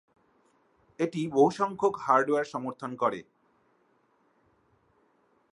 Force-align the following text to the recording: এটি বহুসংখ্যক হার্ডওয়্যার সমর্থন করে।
এটি 0.99 1.21
বহুসংখ্যক 1.27 1.93
হার্ডওয়্যার 1.97 2.51
সমর্থন 2.53 2.91
করে। 2.95 3.19